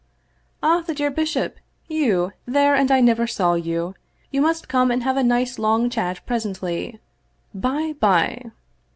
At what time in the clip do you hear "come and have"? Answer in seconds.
4.67-5.15